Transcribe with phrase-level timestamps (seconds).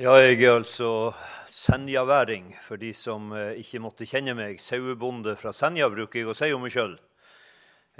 [0.00, 1.12] Ja, jeg er altså
[1.52, 4.56] senjaværing, for de som eh, ikke måtte kjenne meg.
[4.56, 6.94] Sauebonde fra Senja, bruker jeg å si om meg sjøl.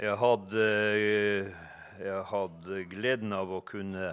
[0.01, 0.63] Jeg hadde,
[2.01, 4.07] jeg hadde gleden av å kunne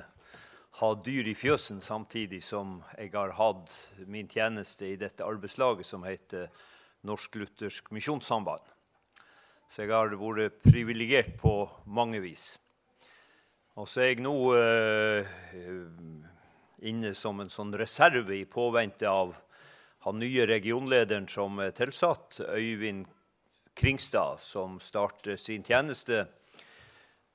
[0.76, 3.72] ha dyr i fjøsen samtidig som jeg har hatt
[4.04, 6.50] min tjeneste i dette arbeidslaget som heter
[7.08, 8.74] Norsk-Luthersk Misjonssamband.
[9.72, 12.58] Så jeg har vært privilegert på mange vis.
[13.80, 15.32] Og så er jeg nå eh,
[16.82, 19.34] inne som en sånn reserve i påvente av
[20.04, 23.06] han nye regionlederen som er tilsatt, Øyvind
[23.76, 26.26] Kringstad, som starter sin tjeneste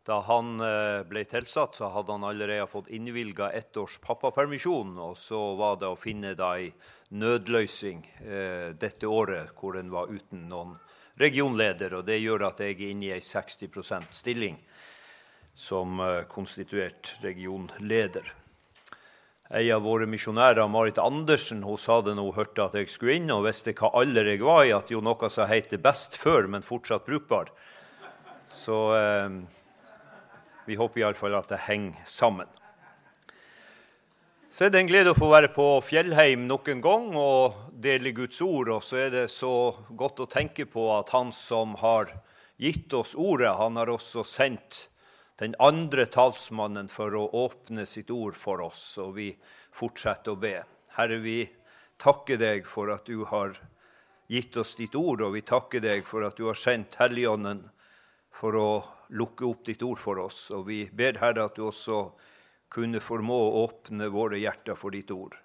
[0.07, 4.93] Da han eh, ble tilsatt, så hadde han allerede fått innvilga ett års pappapermisjon.
[5.03, 6.69] Og så var det å finne ei
[7.11, 10.77] nødløsning eh, dette året hvor en var uten noen
[11.19, 11.97] regionleder.
[11.99, 14.55] og Det gjør at jeg er inne i ei 60% stilling
[15.57, 18.31] som eh, konstituert regionleder.
[19.47, 23.19] En av våre misjonærer, Marit Andersen, hun sa det når hun hørte at jeg skulle
[23.19, 26.47] inn, og visste hva alder jeg var i, at jo noe som heter 'best før',
[26.47, 27.51] men fortsatt brukbar.
[28.51, 29.39] Så eh,
[30.67, 32.49] vi håper iallfall at det henger sammen.
[34.49, 38.13] Så er det en glede å få være på Fjellheim nok en gang og dele
[38.15, 38.71] Guds ord.
[38.73, 39.51] Og så er det så
[39.95, 42.11] godt å tenke på at han som har
[42.57, 44.87] gitt oss ordet, han har også sendt
[45.37, 48.81] den andre talsmannen for å åpne sitt ord for oss.
[49.03, 49.29] Og vi
[49.77, 50.55] fortsetter å be.
[50.97, 51.43] Herre, vi
[52.01, 53.53] takker deg for at du har
[54.27, 57.67] gitt oss ditt ord, og vi takker deg for at du har sendt Helligånden
[58.37, 58.69] for å
[59.09, 60.47] lukke opp ditt ord for oss.
[60.53, 62.03] Og vi ber, Herre, at du også
[62.73, 65.37] kunne formå å åpne våre hjerter for ditt ord.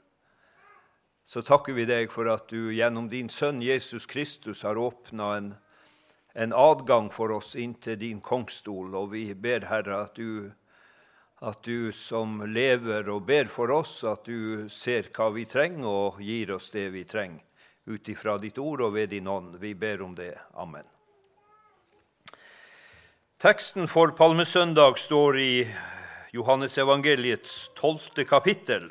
[1.24, 5.52] Så takker vi deg for at du gjennom din sønn Jesus Kristus har åpna en,
[6.34, 8.90] en, adgang for oss inn til din kongsstol.
[8.98, 10.50] Og vi ber, Herre, at du,
[11.40, 16.20] at du som lever og ber for oss, at du ser hva vi trenger, og
[16.20, 17.46] gir oss det vi trenger.
[17.86, 19.56] Ut ifra ditt ord og ved din ånd.
[19.62, 20.34] Vi ber om det.
[20.54, 20.86] Amen.
[23.42, 25.54] Teksten for palmesøndag står i
[26.30, 28.84] Johannesevangeliets tolvte kapittel.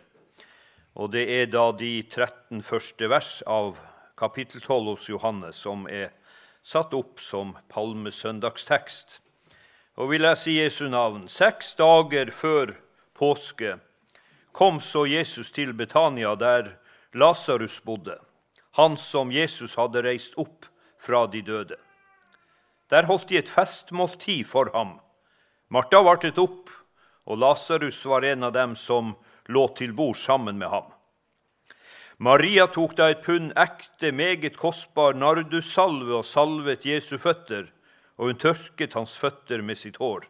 [0.99, 3.77] Og det er da de 13 første vers av
[4.19, 6.09] kapittel 12 hos Johannes som er
[6.67, 9.21] satt opp som palmesøndagstekst.
[9.95, 11.29] Og vi leser Jesu navn.
[11.31, 12.73] Seks dager før
[13.15, 13.77] påske
[14.51, 16.73] kom så Jesus til Betania, der
[17.15, 18.19] Lasarus bodde,
[18.75, 20.67] han som Jesus hadde reist opp
[20.99, 21.79] fra de døde.
[22.91, 24.99] Der holdt de et festmåltid for ham.
[25.71, 26.69] Martha vartet opp
[27.25, 29.13] og Lasarus var en av dem som
[29.47, 30.89] lå til bord sammen med ham.
[32.21, 37.71] Maria tok da et pund ekte, meget kostbar nardussalve og salvet Jesu føtter,
[38.17, 40.27] og hun tørket hans føtter med sitt hår.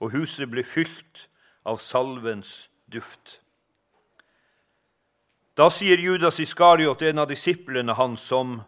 [0.00, 1.26] Og huset ble fylt
[1.68, 3.40] av salvens duft.
[5.52, 8.62] Da sier Judas Iskariot, en av disiplene hans, som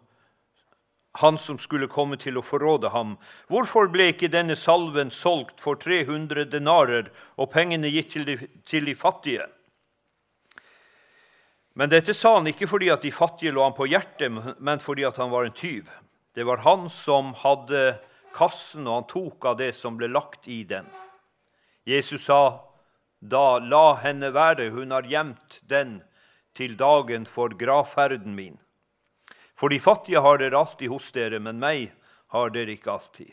[1.21, 3.15] han som skulle komme til å forråde ham.
[3.47, 8.35] Hvorfor ble ikke denne salven solgt for 300 denarer og pengene gitt til de,
[8.67, 9.45] til de fattige?
[11.75, 15.07] Men dette sa han ikke fordi at de fattige lå han på hjertet, men fordi
[15.07, 15.89] at han var en tyv.
[16.35, 17.97] Det var han som hadde
[18.35, 20.87] kassen, og han tok av det som ble lagt i den.
[21.87, 22.59] Jesus sa
[23.19, 25.99] da, la henne være, hun har gjemt den
[26.55, 28.59] til dagen for gravferden min.
[29.55, 31.93] For de fattige har dere alltid hos dere, men meg
[32.35, 33.31] har dere ikke alltid.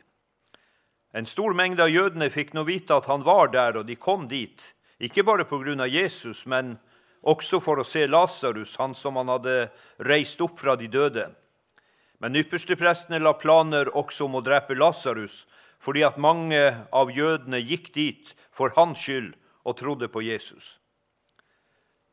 [1.13, 4.29] En stor mengde av jødene fikk nå vite at han var der, og de kom
[4.31, 4.63] dit,
[5.03, 6.79] ikke bare av Jesus, men
[7.23, 11.29] også for å se Lasarus, han som han hadde reist opp fra de døde.
[12.19, 15.47] Men yppersteprestene la planer også om å drepe Lasarus,
[15.83, 19.35] fordi at mange av jødene gikk dit for hans skyld
[19.67, 20.79] og trodde på Jesus.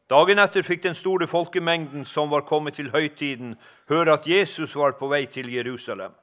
[0.10, 3.54] Dagen etter fikk den store folkemengden som var kommet til høytiden,
[3.92, 6.16] høre at Jesus var på vei til Jerusalem.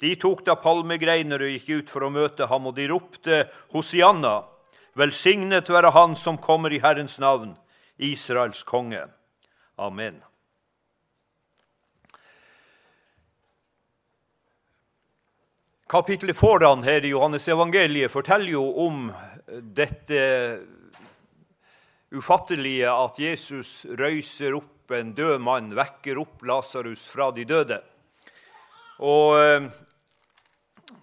[0.00, 3.42] De tok da palmegreiner og gikk ut for å møte ham, og de ropte
[3.74, 4.40] Hosianna,
[4.96, 7.52] velsignet være Han som kommer i Herrens navn,
[7.98, 9.04] Israels konge.
[9.76, 10.22] Amen.
[15.88, 19.06] Kapitlet foran her i Johannes evangeliet forteller jo om
[19.76, 20.24] dette
[22.14, 27.80] ufattelige at Jesus røyser opp en død mann, vekker opp Lasarus fra de døde.
[29.04, 29.66] Og eh,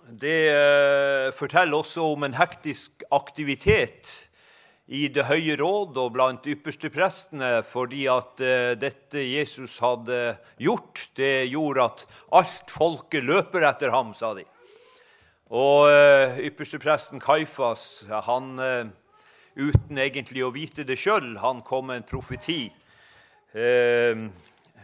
[0.10, 4.14] det eh, forteller også om en hektisk aktivitet
[4.86, 11.48] i Det høye råd og blant yppersteprestene, fordi at eh, dette Jesus hadde gjort, det
[11.50, 12.04] gjorde at
[12.38, 14.46] alt folket løper etter ham, sa de.
[15.50, 18.58] Og ypperste ypperstepresten Kaifas, han
[19.56, 22.68] uten egentlig å vite det sjøl, han kom med en profeti.
[23.56, 24.26] Eh,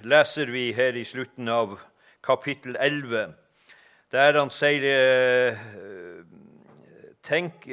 [0.08, 1.78] leser vi her i slutten av
[2.26, 3.34] kapittel 11,
[4.12, 5.56] der han sier
[7.26, 7.68] tenk,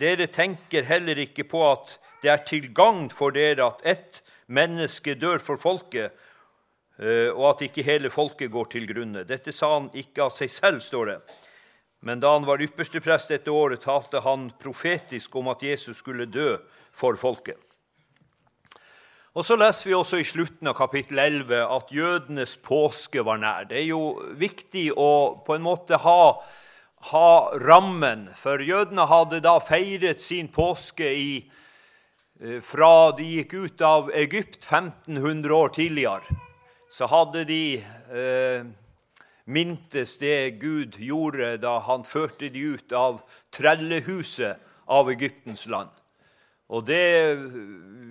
[0.00, 5.14] Dere tenker heller ikke på at det er til gagn for dere at ett menneske
[5.20, 6.14] dør for folket,
[7.00, 9.24] og at ikke hele folket går til grunne.
[9.28, 11.18] Dette sa han ikke av seg selv, står det.
[12.00, 16.54] Men da han var yppersteprest dette året, talte han profetisk om at Jesus skulle dø
[16.96, 17.58] for folket.
[19.30, 23.68] Og Så leser vi også i slutten av kapittel 11 at jødenes påske var nær.
[23.68, 26.40] Det er jo viktig å på en måte ha,
[27.12, 27.30] ha
[27.62, 31.30] rammen, for jødene hadde da feiret sin påske i,
[32.42, 36.40] eh, fra de gikk ut av Egypt 1500 år tidligere.
[36.90, 38.66] Så hadde de eh,
[39.50, 43.20] mintes det Gud gjorde da han førte de ut av
[43.54, 45.90] trellehuset av Egyptens land.
[46.70, 47.34] Og det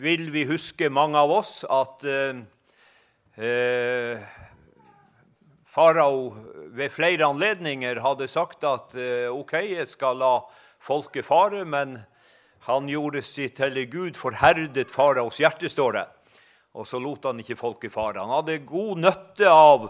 [0.04, 2.42] vil vi huske, mange av oss, at eh,
[3.40, 4.20] eh,
[5.64, 6.34] farao
[6.76, 10.34] ved flere anledninger hadde sagt at eh, OK, jeg skal la
[10.84, 12.02] folket fare, men
[12.68, 16.08] han gjorde sitt til Gud forherdet faraos hjerte, står det.
[16.76, 18.20] Og så lot han ikke folket fare.
[18.20, 19.88] Han hadde god nøtte av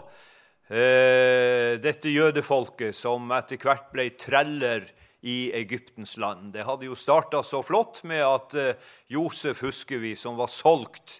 [0.70, 4.84] Eh, dette jødefolket som etter hvert ble treller
[5.26, 6.52] i Egyptens land.
[6.54, 11.16] Det hadde jo starta så flott med at eh, Josef, husker vi, som var solgt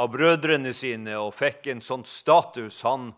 [0.00, 2.80] av brødrene sine og fikk en sånn status.
[2.88, 3.10] Han,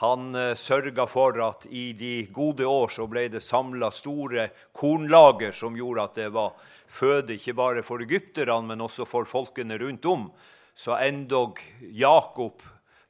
[0.00, 5.56] han uh, sørga for at i de gode år så ble det samla store kornlager
[5.56, 6.56] som gjorde at det var
[6.88, 10.28] føde ikke bare for egypterne, men også for folkene rundt om.
[10.76, 12.60] Så endog Jakob,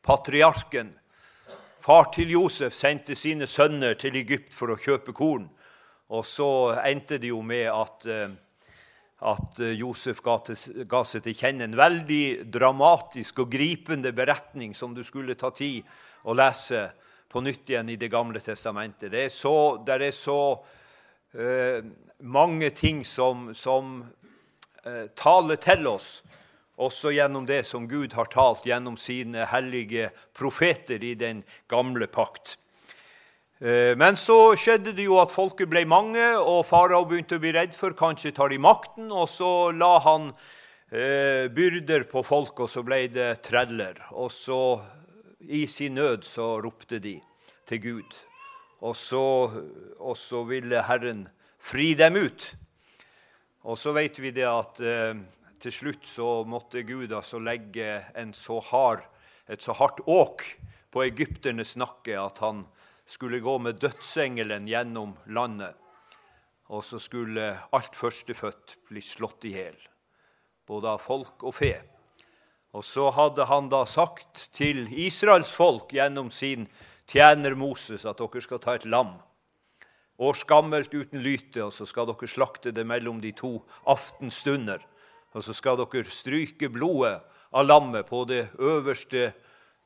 [0.07, 0.95] patriarken,
[1.81, 5.45] Far til Josef sendte sine sønner til Egypt for å kjøpe korn.
[6.09, 6.49] Og så
[6.87, 8.31] endte det jo med at, eh,
[9.27, 14.75] at eh, Josef ga, til, ga, seg til kjenne en veldig dramatisk og gripende beretning
[14.75, 15.83] som du skulle ta tid
[16.25, 16.87] å lese
[17.29, 19.11] på nytt igjen i Det gamle testamentet.
[19.13, 21.81] Det er så, det er så uh,
[22.23, 23.99] mange ting som, som
[24.87, 26.23] uh, taler til oss
[26.77, 31.43] også gjennom det som Gud har talt gjennom sine hellige profeter i den
[31.73, 32.57] gamle pakt.
[33.59, 37.55] Eh, men så skjedde det jo at folket ble mange, og farao begynte å bli
[37.57, 39.09] redd for kanskje tar de makten.
[39.09, 40.29] Og så la han
[40.93, 44.03] eh, byrder på folk, og så ble det treller.
[44.13, 44.61] Og så,
[45.41, 47.17] i sin nød, så ropte de
[47.67, 48.21] til Gud.
[48.85, 49.25] Og så,
[49.97, 51.25] og så ville Herren
[51.57, 52.51] fri dem ut.
[53.67, 55.17] Og så vet vi det at eh,
[55.61, 58.03] til slutt så måtte Gud altså legge
[58.35, 59.05] så hard,
[59.49, 60.45] et så hardt åk
[60.91, 62.65] på egypternes nakke at han
[63.07, 65.75] skulle gå med dødsengelen gjennom landet.
[66.67, 69.77] Og så skulle alt førstefødt bli slått i hjel,
[70.67, 71.77] både av folk og fe.
[72.75, 76.67] Og så hadde han da sagt til Israels folk gjennom sin
[77.09, 79.15] tjener Moses at dere skal ta et lam,
[80.19, 84.83] årsgammelt uten lyte, og så skal dere slakte det mellom de to aftenstunder.
[85.37, 87.19] Og så skal dere stryke blodet
[87.53, 89.35] av lammet på det øverste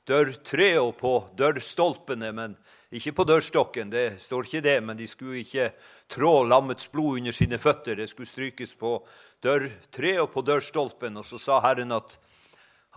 [0.06, 2.54] dørtreet og på dørstolpene, men
[2.94, 3.90] ikke på dørstokken.
[3.90, 5.72] Det står ikke det, men de skulle ikke
[6.10, 7.98] trå lammets blod under sine føtter.
[7.98, 8.96] Det skulle strykes på
[9.42, 11.18] dørtreet og på dørstolpen.
[11.18, 12.16] Og så sa Herren at,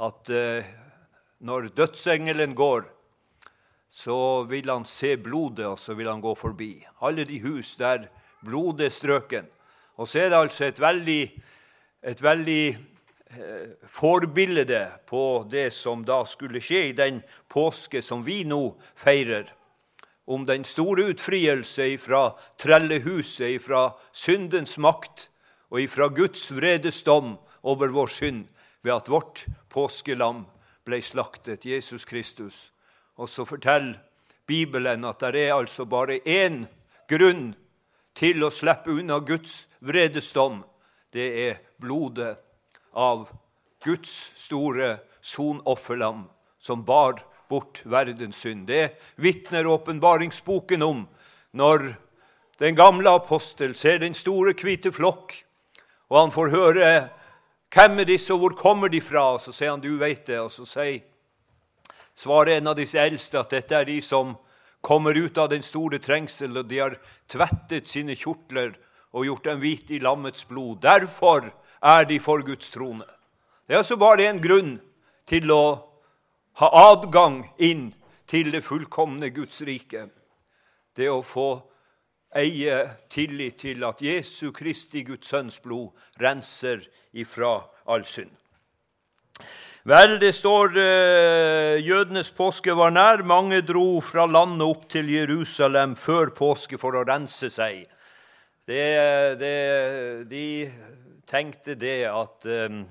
[0.01, 0.71] at uh,
[1.41, 2.85] når dødsengelen går,
[3.89, 6.71] så vil han se blodet, og så vil han gå forbi.
[7.01, 8.07] Alle de hus der
[8.45, 9.49] blodet er strøken.
[10.01, 11.21] Og så er det altså et veldig
[12.03, 18.43] et veldig eh, forbilde på det som da skulle skje i den påske som vi
[18.47, 19.47] nå feirer.
[20.25, 22.29] Om den store utfrielse fra
[22.59, 25.29] trellehuset, fra syndens makt
[25.71, 28.45] og ifra Guds vredesdom over vår synd
[28.83, 30.45] ved at vårt påskelam
[30.83, 32.71] ble slaktet, Jesus Kristus.
[33.15, 33.99] Og så forteller
[34.47, 36.65] Bibelen at det er altså bare én
[37.09, 37.53] grunn
[38.15, 40.63] til å slippe unna Guds vredesdom.
[41.13, 42.35] Det er blodet
[42.93, 43.27] av
[43.83, 46.25] Guds store sonofferlam
[46.59, 48.67] som bar bort verdens synd.
[48.67, 51.03] Det vitner åpenbaringsboken om
[51.51, 51.93] når
[52.61, 55.35] den gamle apostel ser den store, hvite flokk,
[56.09, 56.87] og han får høre
[57.73, 59.31] hvem er disse, og hvor kommer de fra?
[59.33, 60.37] Og så sier han, du vet det.
[60.43, 61.01] Og så sier,
[62.13, 64.35] svarer en av disse eldste at dette er de som
[64.83, 66.97] kommer ut av den store trengsel, og de har
[67.31, 68.75] tvettet sine kjortler
[69.13, 70.81] og gjort dem hvite i lammets blod.
[70.81, 71.51] Derfor
[71.83, 73.05] er de for Guds trone.
[73.67, 74.79] Det er altså bare én grunn
[75.29, 75.63] til å
[76.59, 77.91] ha adgang inn
[78.27, 80.07] til det fullkomne Guds rike.
[80.95, 81.49] Det å få
[82.37, 82.79] eie
[83.09, 86.81] tillit til at Jesu Kristi, Guds sønns blod, renser
[87.13, 88.33] ifra all synd.
[89.83, 93.19] Vel, det står eh, jødenes påske var nær.
[93.27, 97.83] Mange dro fra landet opp til Jerusalem før påske for å rense seg.
[98.63, 100.71] Det, det, de
[101.27, 102.85] tenkte det at um,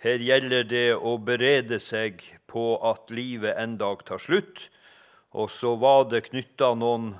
[0.00, 4.70] her gjelder det å berede seg på at livet en dag tar slutt.
[5.36, 7.12] Og så var det knytta noen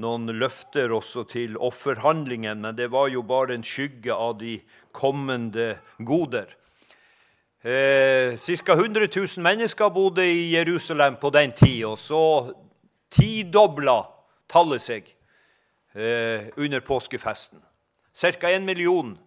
[0.00, 4.54] noen løfter også til offerhandlingen, men det var jo bare en skygge av de
[4.96, 6.48] kommende goder.
[7.60, 8.72] Eh, Ca.
[8.72, 12.22] 100 000 mennesker bodde i Jerusalem på den tid, og så
[13.12, 14.00] tidobla
[14.48, 15.12] tallet seg
[15.94, 17.60] eh, under påskefesten.
[18.14, 18.50] Ca.
[18.50, 19.18] en million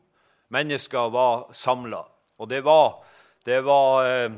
[0.48, 2.06] mennesker var samla,
[2.38, 3.04] og det var,
[3.46, 4.32] det var eh,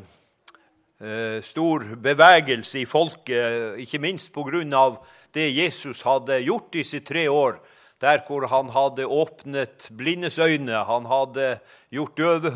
[1.02, 4.64] eh stor bevegelse i folket, ikke minst pga
[5.34, 7.60] det Jesus hadde gjort disse tre år,
[8.02, 11.60] der hvor han hadde åpnet blindes øyne, han hadde
[11.92, 12.52] gjort døve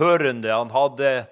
[0.53, 1.25] han hadde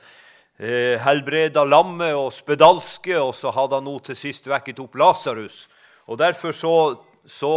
[0.59, 5.67] eh, helbreda lamme og spedalske, og så hadde han nå til sist vekket opp Lasarus.
[6.07, 6.95] Og Derfor så,
[7.29, 7.53] så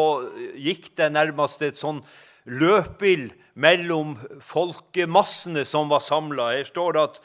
[0.55, 2.03] gikk det nærmest et sånn
[2.45, 6.53] løpild mellom folkemassene som var samla.
[6.57, 7.23] Her står det at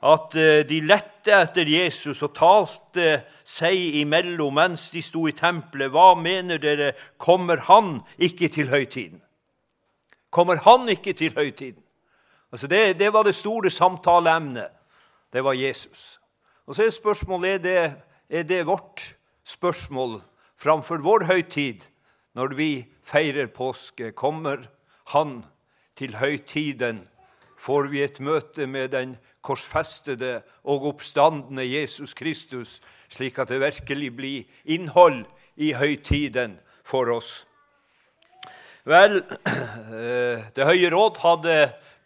[0.00, 5.92] at eh, de lette etter Jesus og talte seg imellom mens de sto i tempelet.
[5.92, 9.20] Hva mener dere, kommer han ikke til høytiden?
[10.30, 11.82] Kommer han ikke til høytiden?
[12.50, 14.70] Altså det, det var det store samtaleemnet.
[15.30, 16.18] Det var Jesus.
[16.66, 17.94] Og så er spørsmålet er det,
[18.30, 19.04] er det vårt
[19.44, 20.20] spørsmål
[20.60, 21.86] framfor vår høytid
[22.36, 22.70] når vi
[23.06, 24.12] feirer påske.
[24.12, 24.66] Kommer
[25.14, 25.40] han
[25.98, 27.06] til høytiden?
[27.60, 34.10] Får vi et møte med den korsfestede og oppstandende Jesus Kristus, slik at det virkelig
[34.16, 35.24] blir innhold
[35.56, 37.44] i høytiden for oss.
[38.88, 39.20] Vel,
[40.00, 41.56] eh, Det høye råd hadde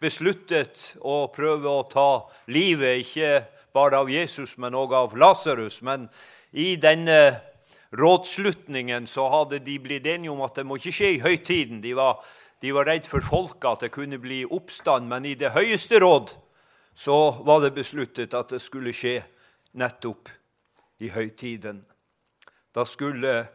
[0.03, 2.09] besluttet å prøve å ta
[2.51, 3.45] livet ikke
[3.75, 5.81] bare av Jesus, men òg av Lasarus.
[5.81, 6.09] Men
[6.51, 7.39] i denne
[7.99, 11.81] rådslutningen så hadde de blitt enige om at det må ikke skje i høytiden.
[11.83, 12.21] De var,
[12.61, 15.07] de var redd for folket, at det kunne bli oppstand.
[15.11, 16.33] Men i det høyeste råd
[16.95, 19.19] så var det besluttet at det skulle skje
[19.75, 20.31] nettopp
[21.03, 21.83] i høytiden.
[22.75, 23.47] Da skulle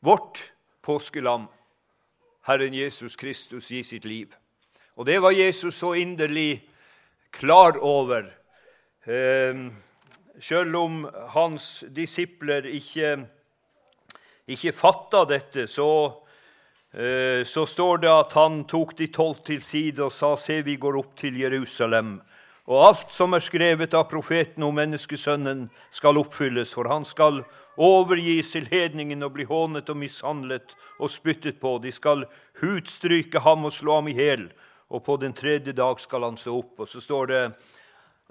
[0.00, 0.40] vårt
[0.82, 1.46] påskelam,
[2.42, 4.32] Herren Jesus Kristus, gi sitt liv.
[4.96, 6.64] Og det var Jesus så inderlig
[7.30, 8.26] klar over.
[9.06, 9.70] Eh,
[10.40, 13.28] selv om hans disipler ikke,
[14.48, 15.88] ikke fatta dette, så,
[16.94, 20.76] eh, så står det at han tok de tolv til side og sa, se, vi
[20.76, 22.20] går opp til Jerusalem
[22.70, 27.40] og alt som er skrevet av profeten om menneskesønnen, skal oppfylles, for han skal
[27.74, 31.78] overgis til hedningen og bli hånet og mishandlet og spyttet på.
[31.82, 32.22] De skal
[32.60, 34.46] hudstryke ham og slå ham i hjel,
[34.92, 36.84] og på den tredje dag skal han stå opp.
[36.84, 37.42] Og så står det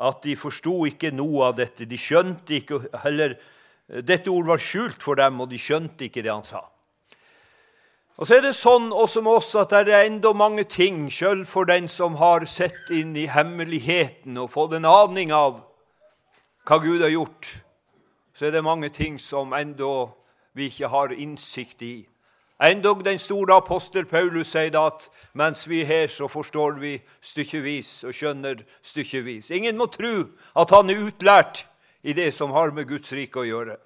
[0.02, 1.86] at de forsto ikke noe av dette.
[1.86, 3.36] De skjønte ikke heller
[3.92, 6.64] Dette ord var skjult for dem, og de skjønte ikke det han sa.
[8.22, 11.42] Og så er det sånn også med oss at det er enda mange ting, sjøl
[11.48, 15.64] for den som har sett inn i hemmeligheten og fått en aning av
[16.70, 17.50] hva Gud har gjort,
[18.38, 20.12] så er det mange ting som enda
[20.54, 21.96] vi ikke har innsikt i.
[22.62, 28.04] Endog den store apostel Paulus sier at mens vi er her, så forstår vi stykkevis
[28.06, 29.50] og skjønner stykkevis.
[29.50, 31.64] Ingen må tro at han er utlært
[32.02, 33.78] i det som har med Guds rike å gjøre.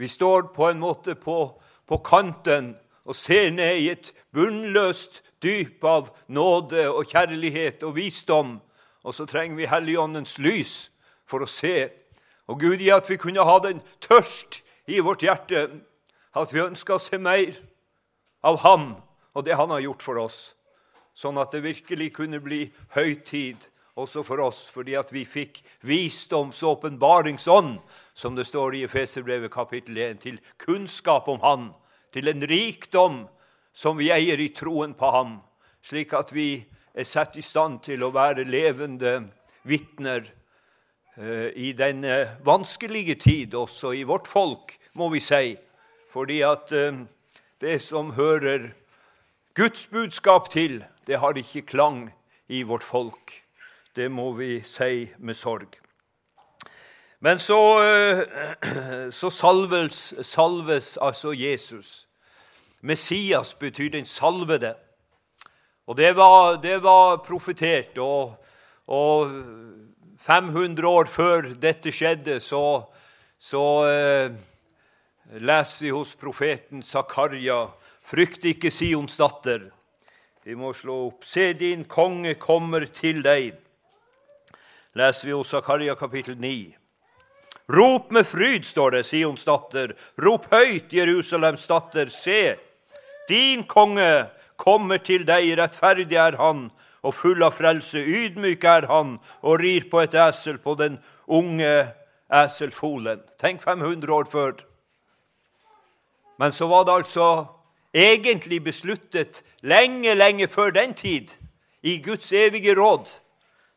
[0.00, 1.38] Vi står på en måte på,
[1.86, 2.72] på kanten
[3.04, 8.58] og ser ned i et bunnløst dyp av nåde og kjærlighet og visdom.
[9.04, 10.90] Og så trenger vi Helligåndens lys
[11.28, 11.90] for å se.
[12.48, 15.68] Og Gud gi at vi kunne ha den tørst i vårt hjerte,
[16.34, 17.58] at vi ønska å se mer
[18.46, 18.94] av Ham
[19.34, 20.54] og det Han har gjort for oss,
[21.14, 22.64] sånn at det virkelig kunne bli
[22.96, 23.68] høytid
[24.00, 27.78] også for oss, fordi at vi fikk visdoms- og åpenbaringsånd,
[28.14, 31.70] som det står i Efeserbrevet kapittel 1, til kunnskap om Han
[32.12, 33.22] til en rikdom
[33.72, 35.38] som vi eier i troen på ham,
[35.82, 36.64] slik at vi
[36.94, 39.12] er satt i stand til å være levende
[39.68, 40.24] vitner
[41.16, 45.54] eh, i denne vanskelige tid, også i vårt folk, må vi si.
[46.10, 47.04] Fordi at eh,
[47.62, 48.72] det som hører
[49.54, 52.08] Guds budskap til, det har ikke klang
[52.50, 53.36] i vårt folk.
[53.96, 55.78] Det må vi si med sorg.
[57.20, 58.20] Men så, eh,
[59.10, 62.08] så salves, salves, altså Jesus.
[62.80, 64.74] Messias betyr den salvede.
[65.86, 67.98] Og det var, det var profetert.
[67.98, 68.34] Og,
[68.86, 69.30] og,
[70.20, 72.82] 500 år før dette skjedde, så,
[73.38, 74.32] så eh,
[75.40, 77.66] leser vi hos profeten Zakaria
[78.10, 79.68] Frykt ikke, Sions datter.
[80.44, 81.24] Vi må slå opp.
[81.24, 83.54] Se, din konge kommer til deg.
[84.94, 86.76] Leser vi hos Zakaria kapittel 9.
[87.70, 89.92] Rop med fryd, står det, Sions datter.
[90.18, 92.10] Rop høyt, Jerusalems datter.
[92.10, 92.56] Se,
[93.28, 94.26] din konge
[94.58, 95.52] kommer til deg.
[95.60, 96.66] Rettferdig er han
[97.06, 98.02] og full av frelse.
[98.02, 99.14] Ydmyk er han
[99.46, 100.98] og rir på et esel, på den
[101.30, 101.70] unge
[102.26, 103.22] eselfolen.
[103.38, 104.58] Tenk 500 år før.
[106.42, 107.30] Men så var det altså
[107.94, 111.30] egentlig besluttet lenge, lenge før den tid,
[111.82, 113.06] i Guds evige råd,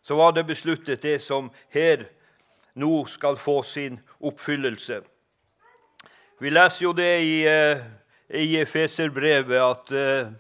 [0.03, 2.07] så var det besluttet det som her
[2.75, 5.01] nå skal få sin oppfyllelse.
[6.41, 7.83] Vi leser jo det i, uh,
[8.33, 10.33] i Efeserbrevet at, uh,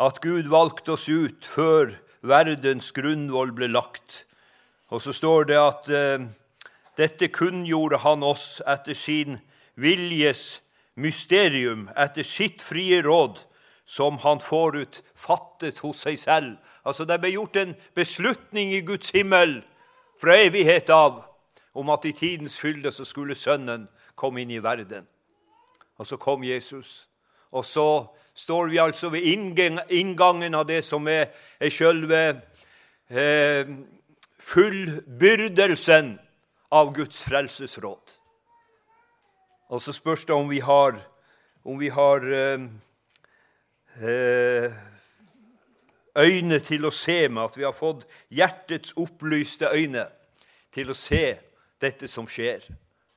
[0.00, 1.94] at Gud valgte oss ut før
[2.26, 4.24] verdens grunnvoll ble lagt.
[4.90, 6.26] Og så står det at uh,
[6.98, 9.38] dette kunngjorde han oss etter sin
[9.80, 10.58] viljes
[11.00, 13.38] mysterium etter sitt frie råd,
[13.90, 16.52] som han forut fattet hos seg selv.
[16.86, 19.56] Altså Det ble gjort en beslutning i Guds himmel
[20.20, 21.24] fra evighet av
[21.74, 25.08] om at i tidens fylde så skulle Sønnen komme inn i verden.
[25.98, 27.08] Og så kom Jesus.
[27.50, 29.26] Og så står vi altså ved
[29.90, 32.20] inngangen av det som er, er sjølve
[33.10, 33.72] eh,
[34.38, 36.12] fullbyrdelsen
[36.70, 38.14] av Guds frelsesråd.
[39.70, 40.94] Og så spørs det om vi har,
[41.64, 42.70] om vi har eh,
[46.18, 50.06] øyne til å se med, at vi har fått hjertets opplyste øyne
[50.72, 51.38] til å se
[51.80, 52.64] dette som skjer,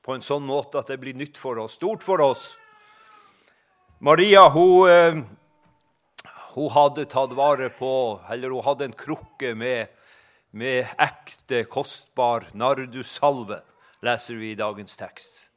[0.04, 2.58] på en sånn måte at det blir nytt for oss, stort for oss.
[4.04, 5.22] Maria hun, eh,
[6.54, 9.88] hun hadde tatt vare på, eller hun hadde en krukke med,
[10.52, 13.62] med ekte, kostbar nardussalve,
[14.04, 15.53] leser vi i dagens tekst.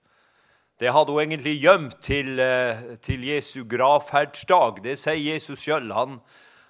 [0.77, 4.83] Det hadde hun egentlig gjemt til, eh, til Jesu gravferdsdag.
[4.83, 5.89] Det sier Jesus sjøl.
[5.91, 6.19] Han,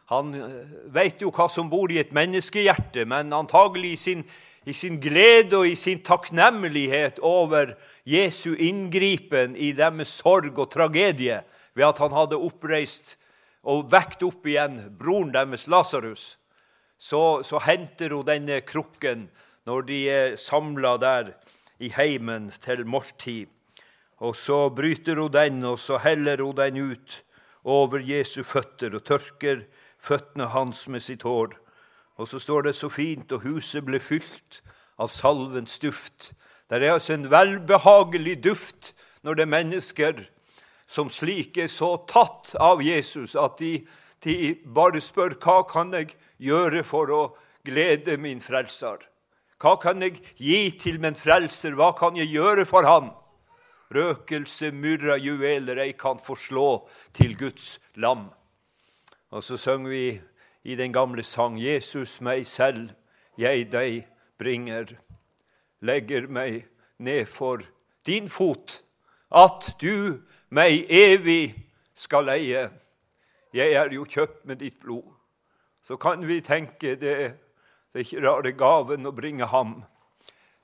[0.07, 0.31] han
[0.87, 4.23] veit vet jo hva som bor i et menneskehjerte, men antagelig i sin,
[4.63, 7.75] i sin glede og i sin takknemlighet over
[8.07, 11.41] Jesu inngripen i deres sorg og tragedie
[11.75, 13.17] ved at han hadde oppreist
[13.67, 16.37] og vekt opp igjen broren deres Lasarus,
[16.97, 19.27] så, så, henter hun denne krukken
[19.67, 21.35] når de er samla der
[21.83, 23.51] i heimen til måltid.
[24.21, 27.23] Og så bryter hun den, og så heller hun den ut
[27.63, 29.65] over Jesu føtter og tørker
[29.99, 31.53] føttene hans med sitt hår.
[32.17, 34.61] Og så står det så fint, og huset ble fylt
[34.97, 36.33] av salvens duft.
[36.69, 40.25] Det er altså en velbehagelig duft når det er mennesker
[40.87, 43.81] som slik er så tatt av Jesus at de,
[44.23, 47.21] de bare spør hva kan jeg gjøre for å
[47.67, 49.03] glede min frelser.
[49.59, 51.75] Hva kan jeg gi til min frelser?
[51.75, 53.11] Hva kan jeg gjøre for han?
[53.95, 58.29] Røkelse, myrra, juveler ei kan forslå til Guds lam.
[59.29, 60.21] Og så synger vi
[60.63, 62.89] i den gamle sang Jesus meg selv,
[63.37, 64.91] jeg deg bringer.
[65.79, 66.65] Legger meg
[66.97, 67.61] ned for
[68.05, 68.81] din fot,
[69.31, 71.55] at du meg evig
[71.95, 72.69] skal eie.
[73.53, 75.13] Jeg er jo kjøpt med ditt blod.
[75.81, 77.15] Så kan vi tenke det,
[77.93, 79.83] det er ikke rare gaven å bringe ham.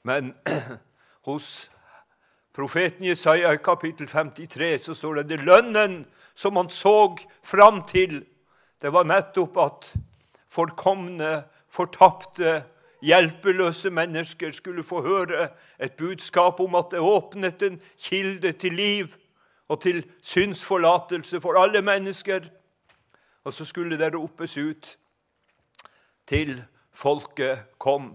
[0.04, 0.34] Men
[1.28, 1.70] hos
[2.54, 6.04] profeten Jesaja i kapittel 53 så står det det lønnen
[6.36, 8.24] som han så fram til.
[8.82, 9.94] Det var nettopp at
[10.52, 12.64] forkomne, fortapte,
[13.04, 19.16] hjelpeløse mennesker skulle få høre et budskap om at det åpnet en kilde til liv
[19.68, 22.48] og til synsforlatelse for alle mennesker.
[23.44, 24.98] Og så skulle det ropes ut
[26.28, 26.62] til
[26.92, 28.14] folket kom,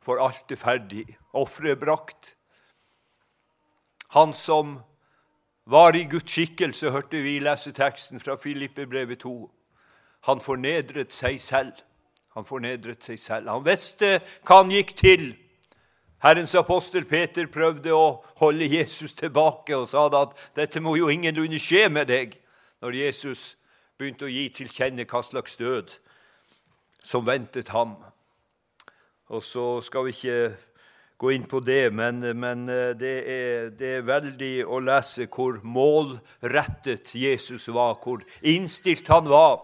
[0.00, 1.06] for alt er ferdig.
[1.34, 2.35] Offeret brakt.
[4.14, 4.78] Han som
[5.66, 9.50] var i Guds skikkelse, hørte vi lese teksten fra Filippe-brevet 2.
[10.26, 11.72] Han fornedret seg selv.
[12.36, 13.50] Han fornedret seg selv.
[13.50, 15.28] Han visste hva han gikk til.
[16.22, 21.58] Herrens apostel Peter prøvde å holde Jesus tilbake og sa at dette må jo ingenlunde
[21.60, 22.38] skje med deg,
[22.80, 23.56] når Jesus
[23.98, 25.92] begynte å gi til kjenne hva slags død
[27.04, 27.96] som ventet ham.
[29.28, 30.38] Og så skal vi ikke
[31.16, 35.60] gå inn på det, men, men eh, det, er, det, er, veldig å lese hvor
[35.64, 39.62] målrettet Jesus var, hvor innstilt han var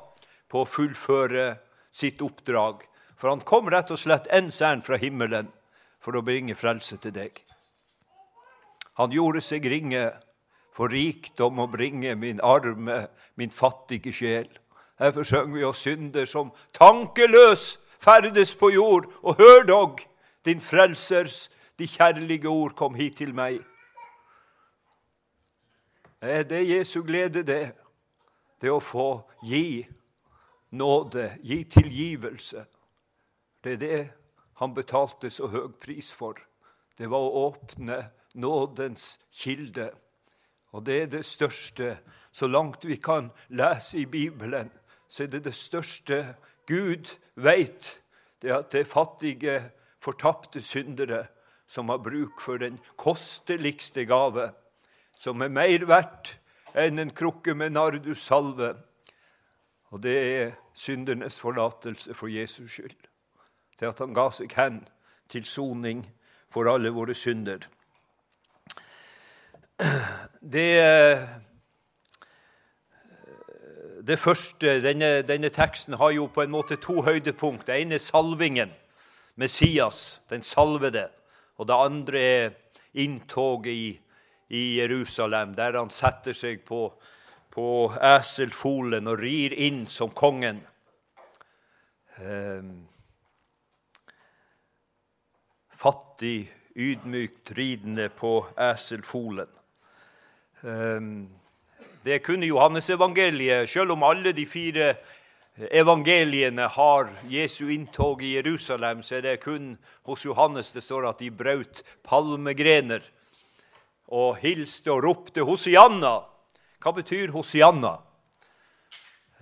[0.48, 1.52] på å fullføre
[1.92, 2.86] sitt oppdrag.
[3.16, 5.50] For han kom rett og slett ens ærend fra himmelen
[6.02, 7.36] for å bringe frelse til deg.
[8.98, 10.08] Han gjorde seg ringe
[10.72, 14.48] for rikdom å bringe min arme, min fattige sjel.
[15.00, 19.08] Derfor synger vi oss synder som tankeløs ferdes på jord.
[19.22, 20.02] Og hør dog,
[20.44, 23.60] din frelsers, de kjærlige ord, kom hit til meg.
[26.22, 27.72] Det er Jesu glede, det.
[28.60, 29.82] det å få gi
[30.70, 32.64] nåde, gi tilgivelse.
[33.64, 34.02] Det er det
[34.62, 36.38] han betalte så høy pris for.
[36.98, 37.98] Det var å åpne
[38.38, 39.90] nådens kilde.
[40.72, 41.96] Og det er det største.
[42.32, 44.70] Så langt vi kan lese i Bibelen,
[45.08, 47.98] så er det det største Gud veit,
[48.42, 49.56] det at det er fattige,
[50.02, 51.26] fortapte syndere
[51.70, 54.50] som har bruk for den kosteligste gave,
[55.18, 56.36] som er mer verdt
[56.74, 58.74] enn en krukke med nardussalve.
[59.92, 63.08] Og det er syndernes forlatelse for Jesus skyld.
[63.78, 64.82] Til at han ga seg hen
[65.32, 66.04] til soning
[66.52, 67.64] for alle våre synder.
[70.42, 70.72] Det,
[74.06, 77.66] det første, denne, denne, teksten har jo på en måte to høydepunkt.
[77.66, 78.70] Det ene er salvingen,
[79.34, 81.08] Messias, den salvede.
[81.56, 82.50] Og det andre er
[82.92, 84.00] inntoget i,
[84.48, 86.86] i Jerusalem, der han setter seg på,
[87.52, 87.66] på
[87.96, 90.60] eselfolen og rir inn som kongen.
[92.20, 92.64] Eh,
[95.82, 99.48] fattig, ydmykt ridende på eselfolen.
[100.62, 101.28] Ehm,
[102.04, 104.94] det kunne Johannesevangeliet, selv om alle de fire
[105.56, 109.74] evangeliene har Jesu inntog i Jerusalem, så er det kun
[110.08, 113.04] hos Johannes det står at de brøt palmegrener
[114.12, 116.22] og hilste og ropte Hosianna.
[116.82, 117.98] Hva betyr Hosianna?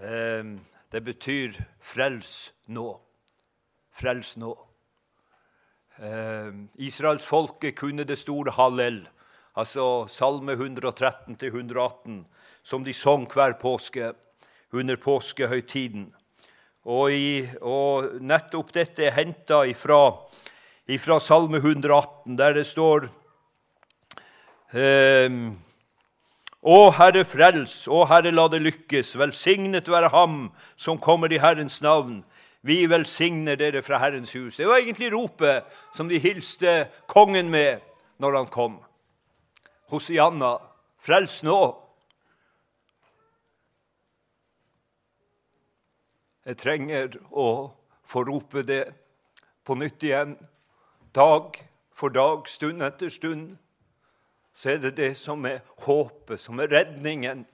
[0.03, 0.59] Ehm,
[0.91, 2.99] det betyr 'frels nå'.
[3.93, 4.57] Frels nå.
[6.03, 9.09] Ehm, Israelsfolket kunne det store hallel
[9.57, 12.25] altså Salme 113-118,
[12.63, 14.13] som de sang hver påske
[14.73, 16.11] under påskehøytiden.
[16.89, 23.05] Og, i, og nettopp dette er henta ifra, Salme 118, der det står
[24.75, 25.53] ehm,
[26.61, 29.13] Å Herre, frels, å Herre, la det lykkes.
[29.21, 30.49] Velsignet være Ham
[30.81, 32.25] som kommer i Herrens navn.
[32.67, 34.59] Vi velsigner dere fra Herrens hus.
[34.59, 37.81] Det var egentlig ropet som de hilste kongen med
[38.21, 38.81] når han kom.
[39.93, 40.57] Hosianna,
[41.01, 41.61] frels nå!
[46.47, 47.71] Jeg trenger å
[48.07, 48.85] få rope det
[49.65, 50.37] på nytt igjen.
[51.15, 51.59] Dag
[51.93, 53.57] for dag, stund etter stund,
[54.55, 57.45] så er det det som er håpet, som er redningen,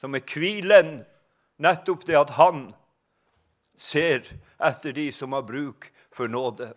[0.00, 1.02] som er hvilen.
[1.62, 2.70] Nettopp det at han
[3.76, 4.24] ser
[4.62, 6.72] etter de som har bruk for nåde.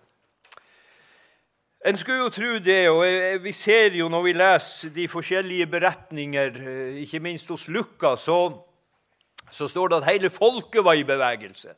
[1.86, 6.56] En skulle jo tro det, og vi ser jo når vi leser de forskjellige beretninger,
[6.58, 8.65] eh, ikke minst hos Lukas, så,
[9.56, 11.74] så står det at hele folket var i bevegelse.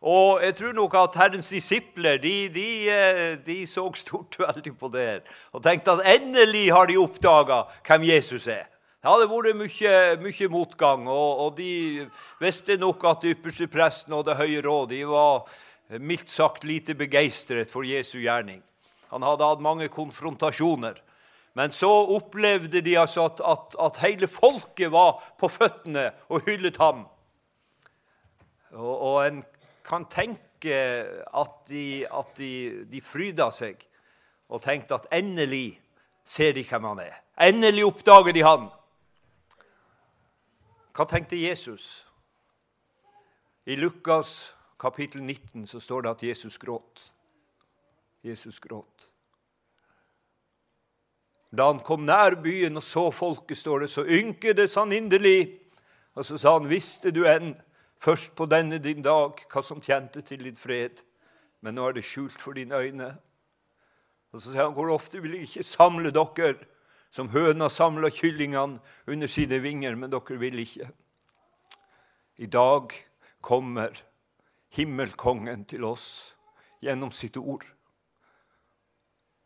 [0.00, 4.88] Og jeg tror nok at Herrens disipler de, de, eh, de så stort veldig på
[4.94, 5.20] det her,
[5.52, 8.64] og tenkte at endelig har de oppdaga hvem Jesus er.
[9.00, 12.06] Det hadde vært mye, mye motgang, og, og, de
[12.40, 15.48] visste nok at ypperste presten og Det høye råd de var
[16.00, 18.60] mildt sagt lite begeistret for Jesu gjerning.
[19.10, 21.00] Han hadde hatt mange konfrontasjoner.
[21.54, 26.76] Men så opplevde de altså at, at, at hele folket var på føttene og hyllet
[26.76, 27.06] ham.
[28.70, 29.42] Og, og en
[29.84, 30.76] kan tenke
[31.34, 32.06] at de,
[32.38, 32.50] de,
[32.90, 33.82] de fryda seg
[34.50, 35.80] og tenkte at endelig
[36.24, 37.18] ser de hvem han er.
[37.40, 38.68] Endelig oppdager de han.
[40.94, 42.06] Hva tenkte Jesus?
[43.66, 47.12] I Lukas kapittel 19 så står det at Jesus gråt.
[48.24, 49.09] Jesus gråt.
[51.50, 55.58] Da han kom nær byen og så folket, står det, så ynkedes han inderlig.
[56.14, 57.54] Og så sa han, visste du enn,
[58.00, 61.02] først på denne din dag, hva som tjente til din fred,
[61.60, 63.10] men nå er det skjult for dine øyne.
[64.30, 66.54] Og så sier han, hvor ofte vil jeg ikke samle dere,
[67.10, 68.78] som høna samla kyllingene
[69.10, 70.86] under sine vinger, men dere vil ikke.
[72.38, 72.94] I dag
[73.42, 73.98] kommer
[74.70, 76.06] himmelkongen til oss
[76.80, 77.66] gjennom sitt ord.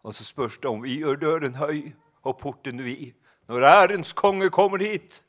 [0.04, 3.12] Og så spørs det om vi gjør døren høy og porten vid
[3.48, 5.24] når ærens konge kommer hit.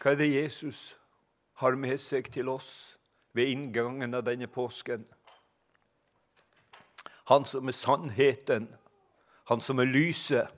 [0.00, 0.94] Hva er det Jesus
[1.60, 2.70] har med seg til oss
[3.36, 5.04] ved inngangen av denne påsken?
[7.32, 8.68] Han som er sannheten,
[9.48, 10.48] han som er lyset,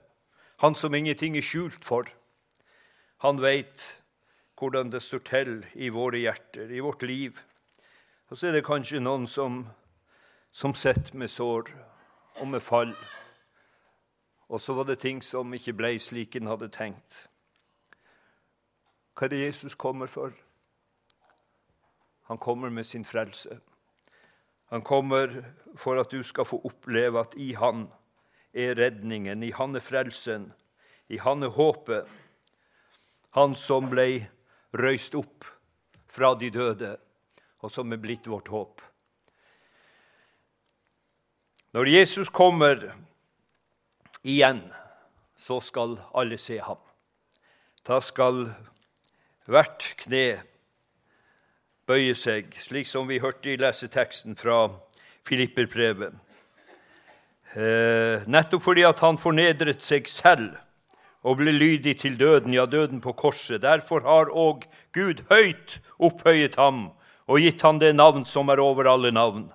[0.58, 2.10] han som ingenting er skjult for.
[3.22, 3.84] Han veit
[4.58, 7.38] hvordan det står til i våre hjerter, i vårt liv.
[8.28, 9.60] Og så er det kanskje noen som,
[10.50, 11.70] som sitter med sår
[12.40, 12.94] og med fall.
[14.48, 17.28] Og så var det ting som ikke ble slik en hadde tenkt.
[19.14, 20.34] Hva er det Jesus kommer for?
[22.26, 23.60] Han kommer med sin frelse.
[24.74, 25.44] Han kommer
[25.78, 27.86] for at du skal få oppleve at i Han
[28.52, 30.52] er redningen, i Han er frelsen,
[31.08, 32.06] I Han er håpet,
[33.30, 34.26] Han som ble
[34.74, 35.44] røyst opp
[36.06, 36.96] fra de døde,
[37.66, 38.82] og som er blitt vårt håp.
[41.74, 42.92] Når Jesus kommer
[44.22, 44.62] igjen,
[45.36, 46.78] så skal alle se ham.
[47.86, 48.46] Da skal
[49.50, 50.40] hvert kne
[51.86, 54.64] bøye seg, slik som vi hørte i leseteksten fra
[55.26, 56.14] Filipperbrevet.
[57.56, 60.56] Eh, nettopp fordi at han fornedret seg selv
[61.26, 63.62] og ble lydig til døden, ja, døden på korset.
[63.62, 66.90] Derfor har òg Gud høyt opphøyet ham
[67.26, 69.48] og gitt han det navn som er over alle navn,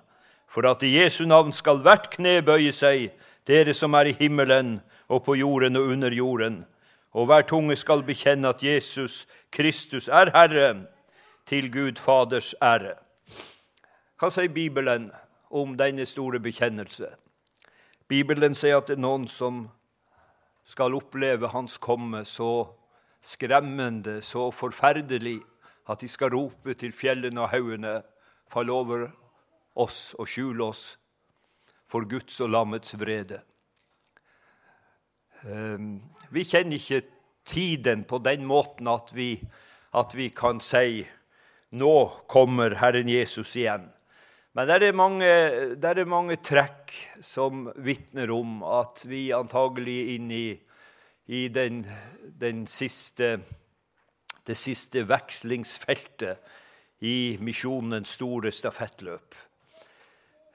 [0.46, 3.10] for at i Jesu navn skal hvert kne bøye seg,
[3.48, 6.62] dere som er i himmelen og på jorden og under jorden,
[7.12, 10.86] og hver tunge skal bekjenne at Jesus Kristus er Herre,
[11.46, 12.94] til Gud Faders ære.
[14.20, 15.08] Hva sier Bibelen
[15.50, 17.08] om denne store bekjennelse?
[18.08, 19.64] Bibelen sier at det er noen som
[20.62, 22.68] skal oppleve Hans komme så
[23.22, 25.40] skremmende, så forferdelig,
[25.90, 28.00] at de skal rope til fjellene og haugene,
[28.52, 29.06] fall over
[29.80, 30.82] oss og skjule oss
[31.88, 33.40] for Guds og lammets vrede.
[35.48, 35.98] Ehm,
[36.30, 37.02] vi kjenner ikke
[37.48, 39.34] tiden på den måten at vi,
[39.96, 41.02] at vi kan si
[41.72, 41.96] nå
[42.28, 43.88] kommer Herren Jesus igjen.
[44.52, 45.28] Men det er mange,
[45.80, 46.92] det er mange trekk
[47.24, 50.50] som vitner om at vi antagelig er inne i,
[51.32, 51.80] i den,
[52.36, 53.38] den siste,
[54.46, 56.38] det siste vekslingsfeltet
[57.02, 59.34] i misjonens store stafettløp.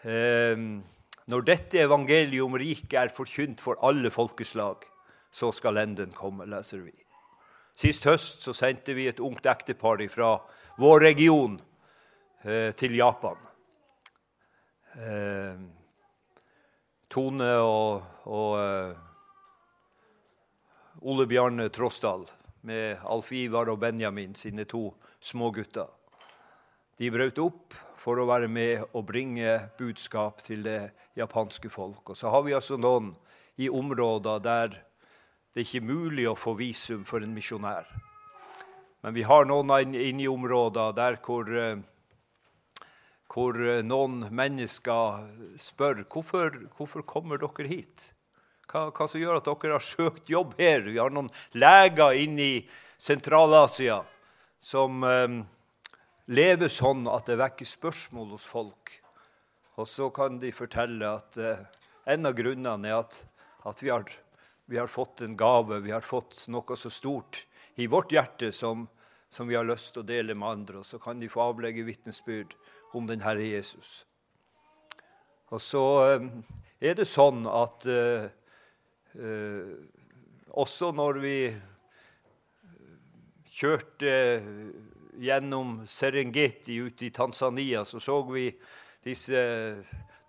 [0.08, 0.84] Ehm,
[1.28, 4.86] når dette evangeliet om riket er forkynt for alle folkeslag,
[5.32, 6.94] så skal enden komme, leser vi.
[7.78, 10.38] Sist høst så sendte vi et ungt ektepar fra
[10.82, 11.60] vår region
[12.44, 13.38] eh, til Japan.
[14.98, 15.60] Eh,
[17.12, 18.96] Tone og, og eh,
[21.08, 22.26] Ole Bjarne Trossdal
[22.68, 24.90] med Alf Ivar og Benjamin, sine to
[25.24, 25.88] smågutter.
[26.98, 30.80] De brøt opp for å være med og bringe budskap til det
[31.18, 32.10] japanske folk.
[32.10, 33.14] Og så har vi altså noen
[33.58, 34.76] i områder der
[35.58, 37.88] det ikke er mulig å få visum for en misjonær.
[39.02, 41.80] Men vi har noen inne i områder der hvor, eh,
[43.34, 48.12] hvor eh, noen mennesker spør hvorfor, hvorfor kommer dere hit.
[48.68, 50.84] Hva, hva som gjør at dere har søkt jobb her?
[50.90, 52.56] Vi har noen leger inne i
[53.00, 54.02] Sentral-Asia
[54.60, 55.36] som eh,
[56.28, 58.92] lever sånn at det vekker spørsmål hos folk.
[59.80, 61.62] Og så kan de fortelle at eh,
[62.12, 63.22] en av grunnene er at,
[63.70, 64.04] at vi, har,
[64.66, 67.46] vi, har, fått en gave, vi har fått noe så stort
[67.80, 68.88] i vårt hjerte som,
[69.30, 70.82] som vi har lyst til å dele med andre.
[70.82, 72.52] Og så kan de få avlegge vitnesbyrd
[72.98, 74.02] om den Herre Jesus.
[75.56, 76.28] Og så eh,
[76.92, 77.88] er det sånn at
[79.18, 79.72] eh,
[80.58, 81.38] også når vi
[83.58, 84.12] kjørte
[85.18, 88.52] gjennom Serengeti ute i Tanzania så så vi
[89.06, 89.42] disse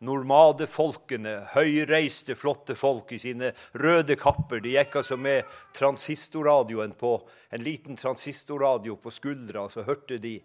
[0.07, 3.51] normaldefolkene, høyreiste, flotte folk i sine
[3.83, 4.63] røde kapper.
[4.63, 7.17] De gikk altså med transistorradioen på,
[7.51, 10.37] en liten transistorradio på skuldra, og så hørte de,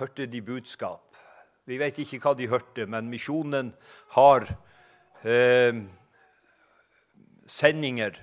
[0.00, 1.06] hørte de budskap.
[1.70, 3.70] Vi vet ikke hva de hørte, men misjonen
[4.16, 4.48] har
[5.22, 5.84] eh,
[7.50, 8.18] sendinger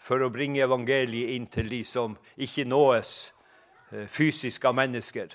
[0.00, 3.30] for å bringe evangeliet inn til de som ikke nås
[3.92, 5.28] Eh, fysisk av mennesker,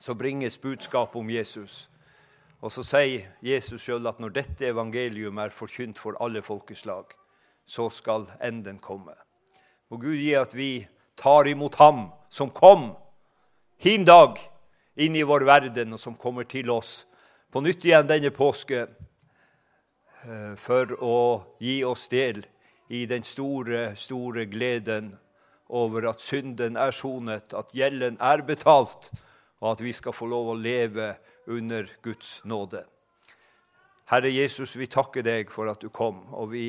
[0.00, 1.90] så bringes budskapet om Jesus.
[2.64, 7.12] Og så sier Jesus sjøl at når dette evangelium er forkynt for alle folkeslag,
[7.66, 9.12] så skal enden komme.
[9.90, 12.94] Må Gud gi at vi tar imot Ham som kom
[13.76, 14.40] hin dag
[14.96, 17.02] inn i vår verden, og som kommer til oss
[17.52, 18.86] på nytt igjen denne påske,
[20.56, 21.16] for å
[21.58, 22.44] gi oss del
[22.92, 25.12] i den store, store gleden
[25.72, 29.10] over at synden er sonet, at gjelden er betalt,
[29.62, 31.14] og at vi skal få lov å leve
[31.50, 32.84] under Guds nåde.
[34.12, 36.66] Herre Jesus, vi takker deg for at du kom, og vi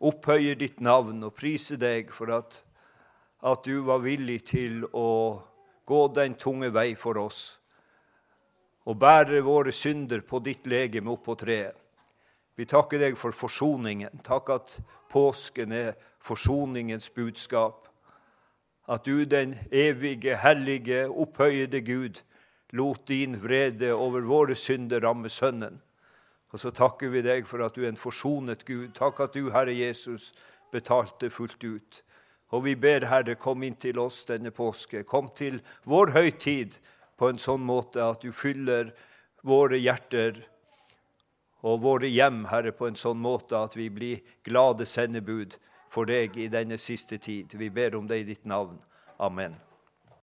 [0.00, 2.62] opphøyer ditt navn og priser deg for at,
[3.44, 5.10] at du var villig til å
[5.88, 7.58] gå den tunge vei for oss
[8.88, 11.76] og bære våre synder på ditt legeme opp på treet.
[12.58, 14.18] Vi takker deg for forsoningen.
[14.26, 14.72] Takk at
[15.12, 17.84] påsken er forsoningens budskap
[18.88, 22.22] at du, den evige, hellige, opphøyede Gud,
[22.72, 25.78] lot din vrede over våre synder ramme Sønnen.
[26.50, 28.90] Og så takker vi deg for at du er en forsonet Gud.
[28.96, 30.32] Takk at du, Herre Jesus,
[30.72, 32.02] betalte fullt ut.
[32.50, 35.04] Og vi ber, Herre, kom inn til oss denne påske.
[35.04, 36.80] Kom til vår høytid
[37.20, 38.94] på en sånn måte at du fyller
[39.44, 40.40] våre hjerter
[41.62, 45.58] og våre hjem, Herre, på en sånn måte at vi blir glade sendebud
[45.90, 47.54] for deg i denne siste tid.
[47.54, 48.78] Vi ber om det i ditt navn.
[49.18, 49.56] Amen.